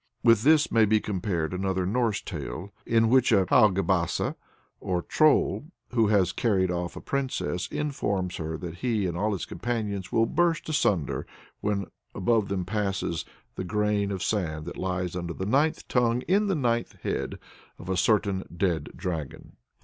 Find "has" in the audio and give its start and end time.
6.07-6.31